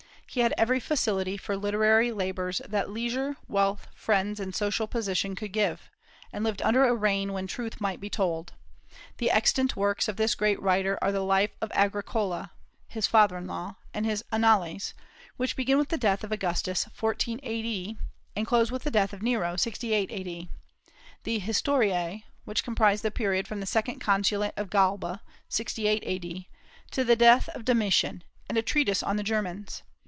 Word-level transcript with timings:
He 0.33 0.39
had 0.39 0.53
every 0.57 0.79
facility 0.79 1.35
for 1.35 1.57
literary 1.57 2.09
labors 2.13 2.61
that 2.65 2.89
leisure, 2.89 3.35
wealth, 3.49 3.89
friends, 3.93 4.39
and 4.39 4.55
social 4.55 4.87
position 4.87 5.35
could 5.35 5.51
give, 5.51 5.89
and 6.31 6.41
lived 6.45 6.61
under 6.61 6.85
a 6.85 6.95
reign 6.95 7.33
when 7.33 7.47
truth 7.47 7.81
might 7.81 7.99
be 7.99 8.09
told. 8.09 8.53
The 9.17 9.29
extant 9.29 9.75
works 9.75 10.07
of 10.07 10.15
this 10.15 10.33
great 10.33 10.57
writer 10.61 10.97
are 11.01 11.11
the 11.11 11.19
"Life 11.19 11.49
of 11.59 11.69
Agricola," 11.75 12.51
his 12.87 13.07
father 13.07 13.37
in 13.39 13.45
law; 13.45 13.75
his 13.93 14.23
"Annales," 14.31 14.93
which 15.35 15.57
begin 15.57 15.77
with 15.77 15.89
the 15.89 15.97
death 15.97 16.23
of 16.23 16.31
Augustus, 16.31 16.85
14 16.93 17.41
A.D., 17.43 17.97
and 18.33 18.47
close 18.47 18.71
with 18.71 18.83
the 18.85 18.89
death 18.89 19.11
of 19.11 19.21
Nero, 19.21 19.57
68 19.57 20.09
A.D.; 20.13 20.47
the 21.23 21.39
"Historiae," 21.41 22.23
which 22.45 22.63
comprise 22.63 23.01
the 23.01 23.11
period 23.11 23.49
from 23.49 23.59
the 23.59 23.65
second 23.65 23.99
consulate 23.99 24.53
of 24.55 24.69
Galba, 24.69 25.21
68 25.49 26.01
A.D., 26.05 26.47
to 26.91 27.03
the 27.03 27.17
death 27.17 27.49
of 27.49 27.65
Domitian; 27.65 28.23
and 28.47 28.57
a 28.57 28.61
treatise 28.61 29.03
on 29.03 29.17
the 29.17 29.23
Germans. 29.23 29.83